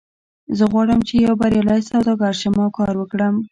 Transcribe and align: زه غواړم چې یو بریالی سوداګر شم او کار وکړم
زه 0.57 0.63
غواړم 0.71 0.99
چې 1.07 1.13
یو 1.25 1.33
بریالی 1.41 1.81
سوداګر 1.91 2.33
شم 2.41 2.55
او 2.63 2.69
کار 2.77 2.93
وکړم 2.97 3.35